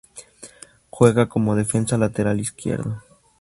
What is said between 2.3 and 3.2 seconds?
izquierdo.